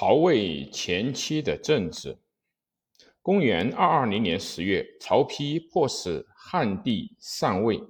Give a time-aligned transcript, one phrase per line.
[0.00, 2.16] 曹魏前期的政治。
[3.20, 7.82] 公元二二零年十月，曹丕迫使汉帝禅位，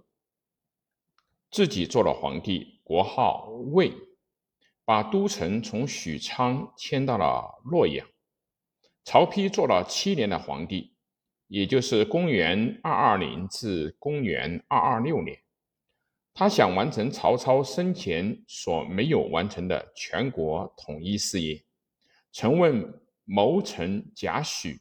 [1.51, 3.93] 自己做了皇帝，国号魏，
[4.87, 8.07] 把都城从许昌迁到了洛阳。
[9.05, 10.95] 曹丕做了七年的皇帝，
[11.49, 15.39] 也就是公元二二零至公元二二六年。
[16.33, 21.63] 他想完成曹操生前所没有完成的全国统一事业。
[22.41, 24.79] 曾问谋臣贾诩：“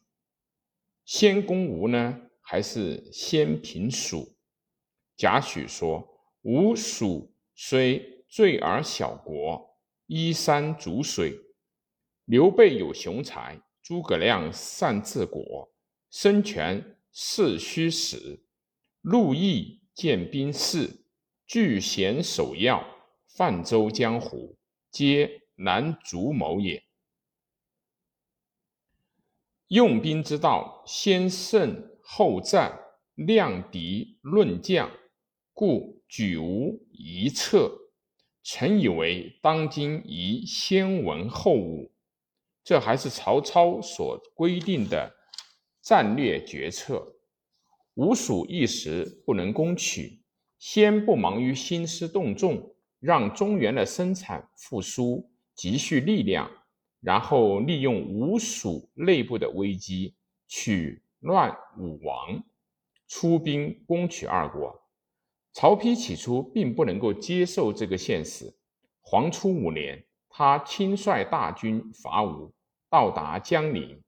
[1.05, 4.38] 先攻吴呢，还是先平蜀？”
[5.17, 6.07] 贾诩说
[6.45, 9.75] ：“吴蜀虽罪而小国，
[10.05, 11.35] 依山逐水。
[12.25, 15.73] 刘备有雄才，诸葛亮善治国，
[16.12, 18.45] 孙权势虚实，
[19.01, 21.07] 陆毅建兵事，
[21.48, 22.87] 聚贤守要，
[23.35, 24.59] 泛舟江湖，
[24.91, 26.84] 皆难逐谋也。”
[29.67, 32.79] 用兵之道，先胜后战，
[33.15, 34.90] 量敌论将，
[35.54, 37.70] 故举无一策。
[38.43, 41.91] 臣以为当今宜先文后武，
[42.63, 45.13] 这还是曹操所规定的
[45.82, 47.18] 战略决策。
[47.95, 50.21] 吴蜀一时不能攻取，
[50.60, 56.49] 先不忙于兴师动众，让中原的生产复苏，积蓄力量。
[57.01, 60.15] 然后利用吴蜀内部的危机，
[60.48, 62.43] 取乱武王，
[63.07, 64.81] 出兵攻取二国。
[65.53, 68.53] 曹丕起初并不能够接受这个现实。
[69.01, 72.53] 黄初五年，他亲率大军伐吴，
[72.89, 74.01] 到达江陵，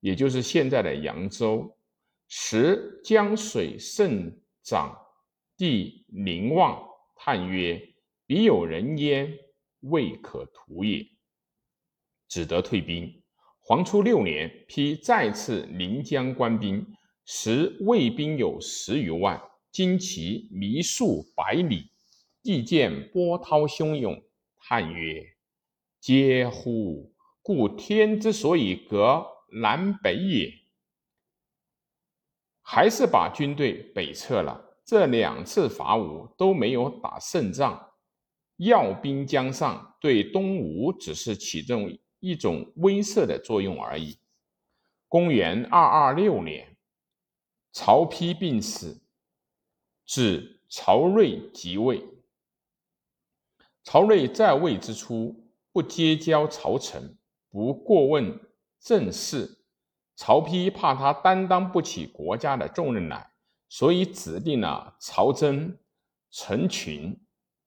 [0.00, 1.76] 也就是现在的扬州。
[2.28, 4.96] 时江水甚涨，
[5.56, 6.80] 地凝望，
[7.16, 7.94] 叹曰
[8.26, 9.36] ：“彼有人焉，
[9.80, 11.04] 未可图也。”
[12.30, 13.22] 只得退兵。
[13.58, 16.86] 黄初六年，丕再次临江官兵，
[17.26, 19.38] 时魏兵有十余万，
[19.70, 21.90] 旌旗弥数百里。
[22.42, 24.18] 帝见波涛汹涌，
[24.56, 25.22] 叹曰
[26.00, 27.12] ：“嗟乎！
[27.42, 30.50] 故天之所以隔南北也。”
[32.62, 34.78] 还是把军队北撤了。
[34.86, 37.92] 这两次伐吴都没有打胜仗，
[38.56, 41.90] 要兵江上，对东吴只是起重。
[42.20, 44.18] 一种威慑的作用而已。
[45.08, 46.76] 公元二二六年，
[47.72, 49.02] 曹丕病死，
[50.06, 52.06] 指曹睿即位。
[53.82, 58.38] 曹睿在位之初，不结交朝臣，不过问
[58.78, 59.64] 政事。
[60.14, 63.32] 曹丕怕他担当不起国家的重任来，
[63.68, 65.78] 所以指定了曹真、
[66.30, 67.18] 陈群、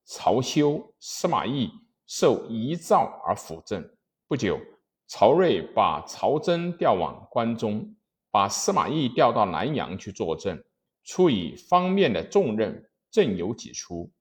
[0.06, 1.72] 曹休、司马懿
[2.06, 3.93] 受遗诏而辅政。
[4.34, 4.60] 不久，
[5.06, 7.96] 曹睿把曹真调往关中，
[8.32, 10.60] 把司马懿调到南阳去坐镇，
[11.04, 14.12] 出以方面的重任，正有几出。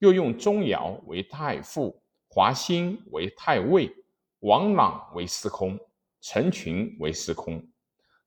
[0.00, 3.90] 又用钟繇为太傅，华歆为太尉，
[4.40, 5.80] 王朗为司空，
[6.20, 7.66] 陈群为司空。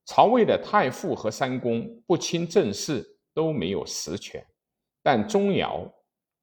[0.03, 4.44] 曹魏的太傅和三公不亲政事，都没有实权，
[5.03, 5.88] 但钟繇、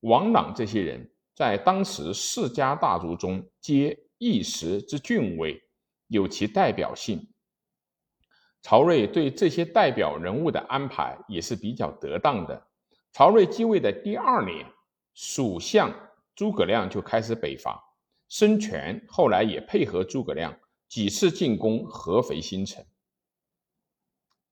[0.02, 3.98] 王朗这些人在当时世家大族中皆。
[4.22, 5.60] 一时之俊伟，
[6.06, 7.28] 有其代表性。
[8.60, 12.68] 曹睿对这些代表人物的安排也是比较得当的。
[13.10, 14.64] 曹睿继位的第二年，
[15.12, 15.92] 蜀相
[16.36, 17.82] 诸葛亮就开始北伐，
[18.28, 20.56] 孙权后来也配合诸葛亮
[20.86, 22.84] 几次进攻合肥新城。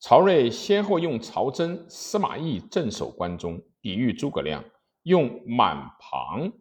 [0.01, 4.65] 曹睿先后用曹真、司马懿镇守关中，抵御诸葛亮；
[5.05, 6.53] 用满庞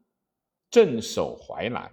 [0.70, 1.92] 镇守淮南。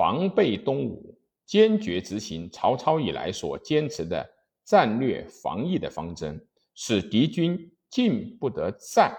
[0.00, 4.26] 防备东吴，坚决执行曹操以来所坚持的
[4.64, 6.42] 战略防御的方针，
[6.74, 9.14] 使敌军进不得战，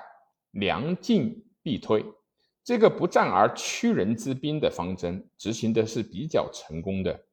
[0.54, 2.04] 粮进必退。
[2.64, 7.26] 这个不战而屈人之兵的方针，执行的是比较成功的。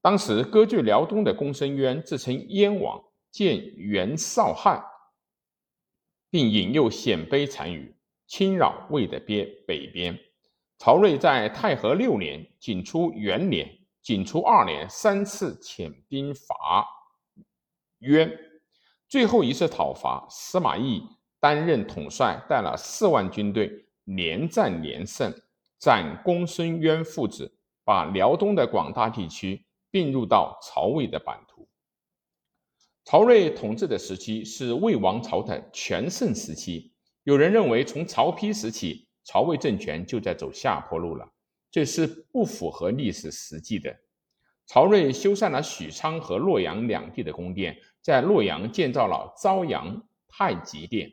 [0.00, 4.82] 当时割据辽东的公孙渊自称燕王，见袁绍汉，
[6.30, 7.94] 并引诱鲜卑单于
[8.26, 10.18] 侵扰魏的边北边。
[10.78, 13.66] 曹睿在太和六年、景初元年、
[14.02, 16.86] 景初二年三次遣兵伐
[18.00, 18.30] 渊，
[19.08, 21.02] 最后一次讨伐，司马懿
[21.40, 25.32] 担任统帅，带了四万军队，连战连胜，
[25.78, 31.66] 斩公孙渊父子，把辽东的广大地区并入到曹魏的版图。
[33.04, 36.92] 曹睿统治的时期是魏王朝的全盛时期，
[37.22, 39.05] 有人认为从曹丕时期。
[39.26, 41.28] 曹魏政权就在走下坡路了，
[41.68, 43.92] 这是不符合历史实际的。
[44.66, 51.10] 曹睿修缮了许昌和洛阳两地的宫殿，在洛阳建造了朝阳太极殿、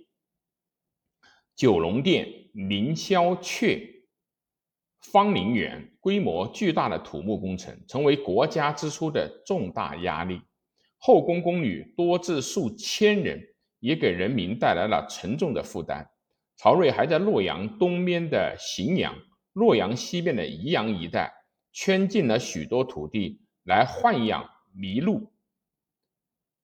[1.55, 4.03] 九龙殿、凌霄阙、
[5.01, 10.39] 方林园，规模巨大的土木工程，成为国家支出的重大压力。
[10.99, 13.41] 后宫宫女多至数千人，
[13.79, 16.07] 也给人民带来了沉重的负担。
[16.55, 19.15] 曹睿还在洛阳东边的荥阳、
[19.53, 21.33] 洛阳西边的宜阳一带
[21.71, 25.31] 圈进了许多土地，来豢养麋鹿。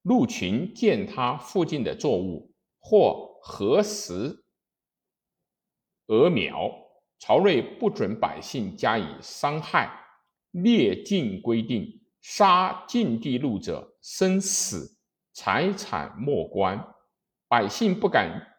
[0.02, 4.46] 鹿群践踏附近的作物，或何食
[6.08, 6.72] 鹅苗，
[7.20, 9.92] 曹睿不准百姓加以伤害，
[10.52, 11.96] 列禁规定。
[12.22, 14.98] 杀禁地鹿者，生死
[15.34, 16.94] 财产莫关。
[17.48, 18.59] 百姓不敢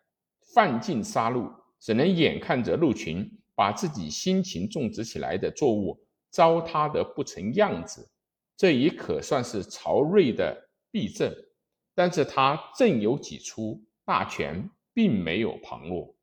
[0.54, 5.98] 犯禁杀戮，只能眼看着鹿群把自己辛勤种植起来的作物
[6.30, 8.08] 糟蹋得不成样子。
[8.56, 11.34] 这也可算是曹睿的弊政，
[11.94, 16.14] 但是他政有几出，大权并没有旁落。